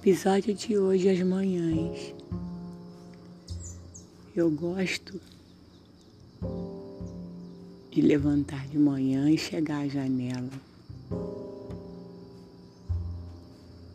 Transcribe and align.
episódio 0.00 0.54
de 0.54 0.78
hoje, 0.78 1.10
as 1.10 1.20
manhãs. 1.20 2.14
Eu 4.34 4.50
gosto 4.50 5.20
de 7.90 8.00
levantar 8.00 8.66
de 8.68 8.78
manhã 8.78 9.30
e 9.30 9.36
chegar 9.36 9.80
à 9.82 9.88
janela, 9.88 10.48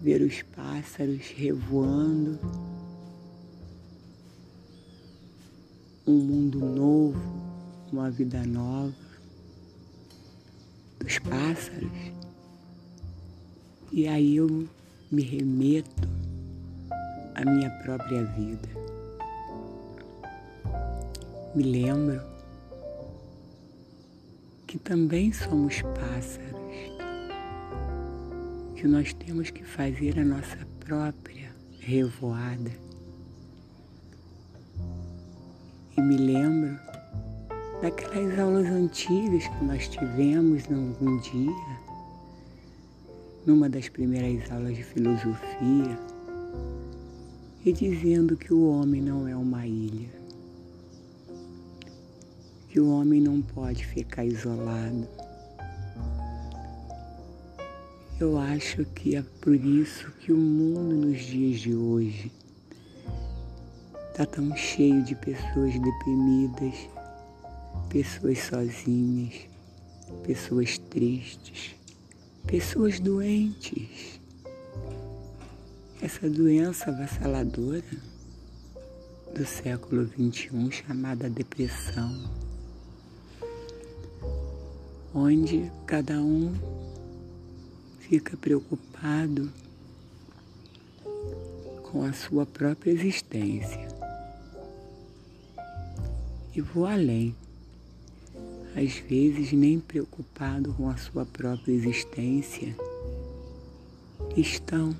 ver 0.00 0.22
os 0.22 0.42
pássaros 0.42 1.28
revoando, 1.36 2.36
um 6.04 6.18
mundo 6.18 6.58
novo, 6.58 7.22
uma 7.92 8.10
vida 8.10 8.44
nova 8.44 8.92
dos 10.98 11.20
pássaros. 11.20 12.12
E 13.92 14.08
aí 14.08 14.34
eu 14.34 14.68
me 15.12 15.22
remeto 15.22 16.08
à 17.34 17.44
minha 17.44 17.68
própria 17.82 18.24
vida. 18.24 18.68
Me 21.54 21.62
lembro 21.62 22.18
que 24.66 24.78
também 24.78 25.30
somos 25.30 25.82
pássaros, 25.82 26.62
que 28.74 28.88
nós 28.88 29.12
temos 29.12 29.50
que 29.50 29.62
fazer 29.62 30.18
a 30.18 30.24
nossa 30.24 30.66
própria 30.80 31.52
revoada. 31.80 32.72
E 35.94 36.00
me 36.00 36.16
lembro 36.16 36.80
daquelas 37.82 38.38
aulas 38.38 38.66
antigas 38.66 39.46
que 39.46 39.64
nós 39.64 39.88
tivemos 39.88 40.66
num 40.68 41.18
dia 41.20 41.81
numa 43.44 43.68
das 43.68 43.88
primeiras 43.88 44.50
aulas 44.50 44.76
de 44.76 44.84
filosofia 44.84 45.98
e 47.64 47.72
dizendo 47.72 48.36
que 48.36 48.52
o 48.52 48.68
homem 48.68 49.00
não 49.00 49.26
é 49.26 49.36
uma 49.36 49.66
ilha, 49.66 50.08
que 52.68 52.80
o 52.80 52.90
homem 52.90 53.20
não 53.20 53.40
pode 53.40 53.84
ficar 53.84 54.24
isolado. 54.24 55.06
Eu 58.20 58.38
acho 58.38 58.84
que 58.84 59.16
é 59.16 59.22
por 59.40 59.54
isso 59.54 60.10
que 60.20 60.32
o 60.32 60.36
mundo 60.36 61.06
nos 61.06 61.20
dias 61.20 61.60
de 61.60 61.74
hoje 61.74 62.30
está 64.10 64.24
tão 64.24 64.54
cheio 64.56 65.02
de 65.02 65.16
pessoas 65.16 65.72
deprimidas, 65.72 66.88
pessoas 67.88 68.38
sozinhas, 68.38 69.34
pessoas 70.24 70.78
tristes 70.78 71.81
pessoas 72.46 72.98
doentes. 72.98 74.20
Essa 76.00 76.28
doença 76.28 76.90
avassaladora 76.90 77.84
do 79.34 79.46
século 79.46 80.06
XXI 80.06 80.70
chamada 80.70 81.30
depressão, 81.30 82.30
onde 85.14 85.70
cada 85.86 86.20
um 86.20 86.52
fica 88.00 88.36
preocupado 88.36 89.50
com 91.84 92.02
a 92.04 92.12
sua 92.12 92.44
própria 92.44 92.90
existência. 92.90 93.88
E 96.54 96.60
vou 96.60 96.84
além 96.84 97.34
às 98.74 98.94
vezes 98.94 99.52
nem 99.52 99.78
preocupado 99.78 100.72
com 100.74 100.88
a 100.88 100.96
sua 100.96 101.26
própria 101.26 101.72
existência, 101.72 102.74
estão, 104.36 104.96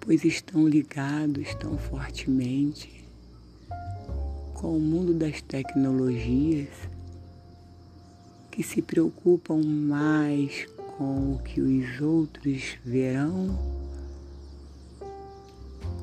pois 0.00 0.24
estão 0.24 0.66
ligados 0.66 1.54
tão 1.54 1.78
fortemente 1.78 3.04
com 4.54 4.76
o 4.76 4.80
mundo 4.80 5.14
das 5.14 5.40
tecnologias 5.40 6.68
que 8.50 8.62
se 8.62 8.80
preocupam 8.80 9.62
mais 9.62 10.66
com 10.96 11.34
o 11.34 11.38
que 11.42 11.60
os 11.60 12.00
outros 12.00 12.76
verão, 12.84 13.58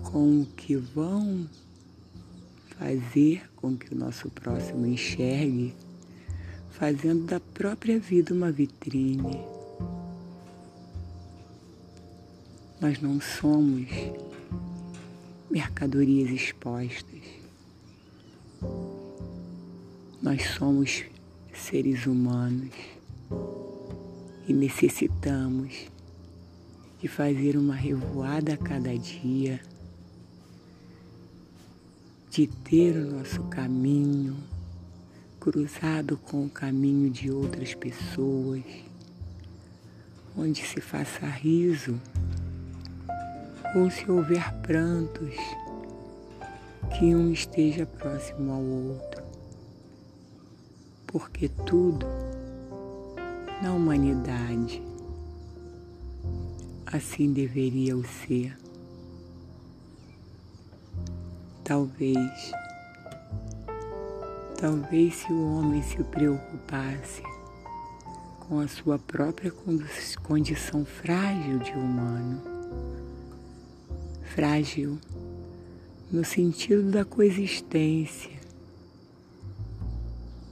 com 0.03 0.41
o 0.41 0.45
que 0.45 0.75
vão 0.75 1.47
fazer 2.81 3.47
com 3.55 3.77
que 3.77 3.93
o 3.93 3.97
nosso 3.97 4.27
próximo 4.31 4.87
enxergue, 4.87 5.71
fazendo 6.71 7.27
da 7.27 7.39
própria 7.39 7.99
vida 7.99 8.33
uma 8.33 8.51
vitrine. 8.51 9.39
Nós 12.81 12.99
não 12.99 13.21
somos 13.21 13.87
mercadorias 15.47 16.31
expostas. 16.31 17.21
Nós 20.19 20.43
somos 20.57 21.03
seres 21.53 22.07
humanos 22.07 22.73
e 24.47 24.53
necessitamos 24.53 25.85
de 26.99 27.07
fazer 27.07 27.57
uma 27.57 27.75
revoada 27.75 28.55
a 28.55 28.57
cada 28.57 28.97
dia 28.97 29.61
de 32.31 32.47
ter 32.47 32.95
o 32.95 33.17
nosso 33.17 33.43
caminho 33.43 34.37
cruzado 35.37 36.15
com 36.15 36.45
o 36.45 36.49
caminho 36.49 37.09
de 37.09 37.29
outras 37.29 37.75
pessoas, 37.75 38.63
onde 40.37 40.65
se 40.65 40.79
faça 40.79 41.25
riso 41.25 41.99
ou 43.75 43.91
se 43.91 44.09
houver 44.09 44.49
prantos, 44.61 45.35
que 46.97 47.13
um 47.13 47.33
esteja 47.33 47.85
próximo 47.85 48.53
ao 48.53 48.63
outro, 48.63 49.23
porque 51.07 51.49
tudo 51.49 52.05
na 53.61 53.73
humanidade 53.73 54.81
assim 56.85 57.33
deveria 57.33 57.97
o 57.97 58.05
ser. 58.05 58.57
Talvez, 61.63 62.51
talvez 64.59 65.15
se 65.15 65.31
o 65.31 65.57
homem 65.57 65.81
se 65.83 66.03
preocupasse 66.03 67.21
com 68.39 68.59
a 68.59 68.67
sua 68.67 68.97
própria 68.97 69.53
condição 70.23 70.83
frágil 70.83 71.59
de 71.59 71.71
humano, 71.71 72.41
frágil 74.33 74.97
no 76.11 76.25
sentido 76.25 76.91
da 76.91 77.05
coexistência, 77.05 78.37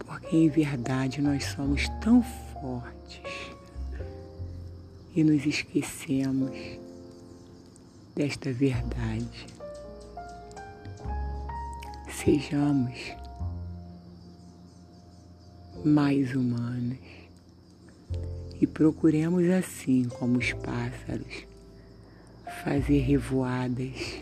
porque 0.06 0.38
em 0.38 0.48
verdade 0.48 1.22
nós 1.22 1.44
somos 1.46 1.90
tão 2.02 2.24
fortes 2.54 3.52
e 5.16 5.24
nos 5.24 5.46
esquecemos 5.46 6.56
desta 8.16 8.54
verdade 8.54 9.59
sejamos 12.24 13.16
mais 15.86 16.36
humanos 16.36 16.98
e 18.60 18.68
procuremos 18.68 19.50
assim 19.50 20.04
como 20.04 20.38
os 20.38 20.52
pássaros 20.52 21.48
fazer 22.62 23.00
revoadas, 23.00 24.22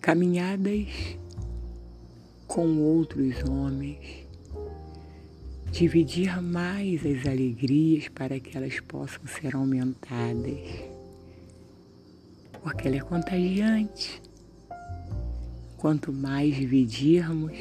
caminhadas 0.00 0.86
com 2.46 2.78
outros 2.78 3.42
homens, 3.42 4.28
dividir 5.72 6.40
mais 6.40 7.04
as 7.04 7.26
alegrias 7.26 8.08
para 8.08 8.38
que 8.38 8.56
elas 8.56 8.78
possam 8.78 9.26
ser 9.26 9.56
aumentadas, 9.56 10.60
porque 12.62 12.86
ela 12.86 12.98
é 12.98 13.00
contagiante. 13.00 14.22
Quanto 15.86 16.12
mais 16.12 16.52
dividirmos, 16.56 17.56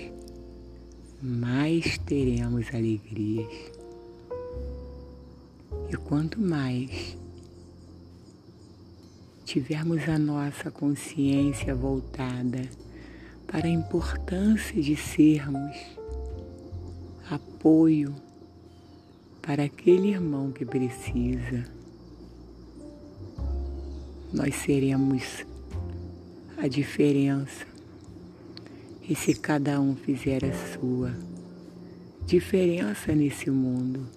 mais 1.22 1.96
teremos 2.00 2.74
alegrias. 2.74 3.54
E 5.92 5.96
quanto 5.96 6.42
mais 6.42 7.16
tivermos 9.46 10.10
a 10.10 10.18
nossa 10.18 10.72
consciência 10.72 11.76
voltada 11.76 12.68
para 13.46 13.68
a 13.68 13.70
importância 13.70 14.82
de 14.82 14.96
sermos 14.96 15.78
apoio 17.30 18.16
para 19.40 19.66
aquele 19.66 20.08
irmão 20.08 20.52
que 20.52 20.66
precisa, 20.66 21.64
nós 24.34 24.56
seremos 24.56 25.46
a 26.58 26.68
diferença 26.68 27.75
e 29.08 29.16
se 29.16 29.36
cada 29.36 29.80
um 29.80 29.96
fizer 29.96 30.44
a 30.44 30.54
sua 30.74 31.14
diferença 32.26 33.14
nesse 33.14 33.52
mundo, 33.52 34.08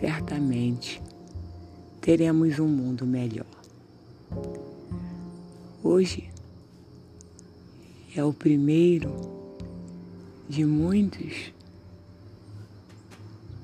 certamente 0.00 1.02
teremos 2.00 2.58
um 2.58 2.66
mundo 2.66 3.04
melhor. 3.04 3.46
Hoje 5.82 6.30
é 8.16 8.24
o 8.24 8.32
primeiro 8.32 9.14
de 10.48 10.64
muitos 10.64 11.52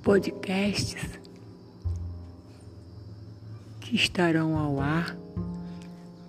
podcasts 0.02 1.18
que 3.80 3.96
estarão 3.96 4.58
ao 4.58 4.80
ar, 4.80 5.16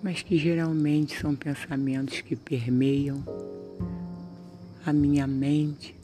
mas 0.02 0.22
que 0.22 0.38
geralmente 0.38 1.18
são 1.18 1.34
pensamentos 1.34 2.22
que 2.22 2.34
permeiam 2.34 3.22
a 4.84 4.92
minha 4.92 5.26
mente 5.26 5.94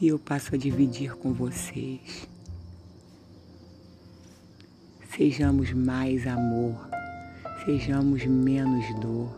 e 0.00 0.08
eu 0.08 0.18
passo 0.18 0.54
a 0.54 0.58
dividir 0.58 1.14
com 1.16 1.32
vocês. 1.32 2.26
Sejamos 5.14 5.72
mais 5.72 6.26
amor, 6.26 6.88
sejamos 7.64 8.24
menos 8.24 8.98
dor, 9.00 9.30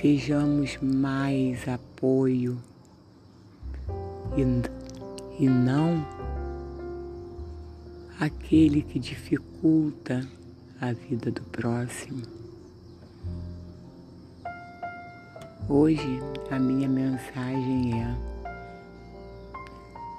sejamos 0.00 0.78
mais 0.80 1.66
apoio 1.66 2.62
e, 4.36 5.42
e 5.42 5.48
não 5.48 6.06
aquele 8.20 8.82
que 8.82 9.00
dificulta 9.00 10.28
a 10.80 10.92
vida 10.92 11.30
do 11.32 11.42
próximo. 11.42 12.41
Hoje 15.68 16.20
a 16.50 16.58
minha 16.58 16.88
mensagem 16.88 18.02
é 18.02 18.16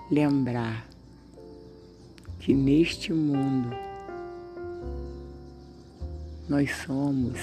lembrar 0.10 0.88
que 2.40 2.54
neste 2.54 3.12
mundo 3.12 3.70
nós 6.48 6.74
somos 6.78 7.38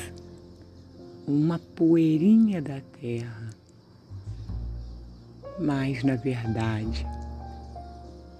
uma 1.26 1.58
poeirinha 1.58 2.62
da 2.62 2.80
terra, 3.00 3.50
mas 5.58 6.02
na 6.02 6.16
verdade 6.16 7.06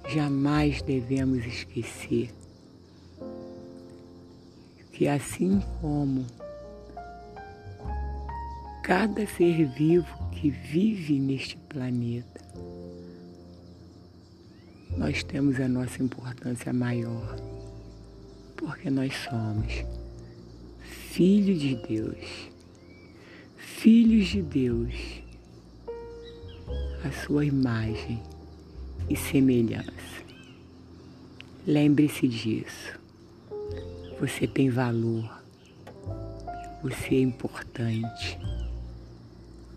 jamais 0.09 0.81
devemos 0.81 1.45
esquecer 1.45 2.35
que 4.91 5.07
assim 5.07 5.62
como 5.83 6.25
cada 8.82 9.27
ser 9.27 9.67
vivo 9.67 10.31
que 10.32 10.50
vive 10.50 11.19
neste 11.19 11.56
planeta, 11.56 12.41
nós 14.97 15.23
temos 15.23 15.61
a 15.61 15.69
nossa 15.69 16.03
importância 16.03 16.73
maior, 16.73 17.37
porque 18.56 18.91
nós 18.91 19.15
somos 19.15 19.85
filhos 20.82 21.61
de 21.61 21.77
Deus, 21.77 22.50
filhos 23.56 24.29
de 24.29 24.43
Deus, 24.43 24.94
a 27.05 27.11
sua 27.25 27.44
imagem 27.44 28.23
e 29.09 29.17
semelhança. 29.17 30.25
Lembre-se 31.67 32.26
disso. 32.26 32.99
Você 34.19 34.47
tem 34.47 34.71
valor. 34.71 35.41
Você 36.83 37.15
é 37.15 37.21
importante. 37.21 38.38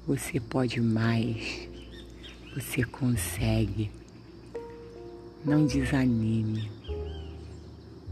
Você 0.05 0.37
pode 0.37 0.81
mais. 0.81 1.69
Você 2.53 2.83
consegue. 2.83 3.89
Não 5.45 5.65
desanime. 5.65 6.69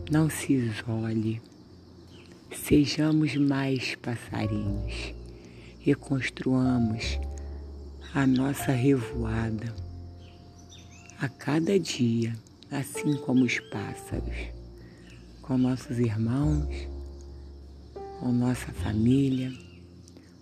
Não 0.09 0.29
se 0.29 0.53
isole. 0.53 1.41
Sejamos 2.49 3.35
mais 3.35 3.95
passarinhos. 3.95 5.13
Reconstruamos 5.81 7.19
a 8.13 8.25
nossa 8.25 8.71
revoada 8.71 9.75
a 11.19 11.27
cada 11.27 11.77
dia, 11.77 12.33
assim 12.71 13.17
como 13.17 13.43
os 13.43 13.59
pássaros, 13.59 14.47
com 15.41 15.57
nossos 15.57 15.99
irmãos, 15.99 16.87
com 18.19 18.31
nossa 18.31 18.71
família, 18.71 19.51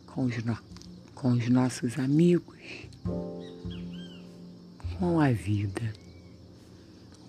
com 0.05 0.25
os. 0.25 0.35
Com 1.19 1.31
os 1.31 1.49
nossos 1.49 1.99
amigos, 1.99 2.57
com 4.97 5.19
a 5.19 5.31
vida. 5.31 5.93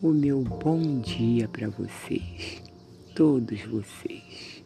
O 0.00 0.10
meu 0.12 0.42
bom 0.42 1.00
dia 1.00 1.48
para 1.48 1.68
vocês, 1.68 2.62
todos 3.16 3.60
vocês. 3.62 4.62